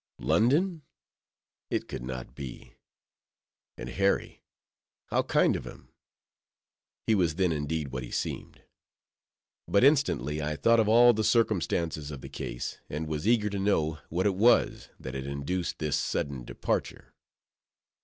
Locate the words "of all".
10.79-11.13